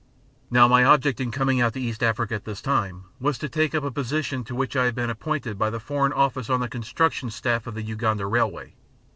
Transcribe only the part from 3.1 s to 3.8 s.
was to take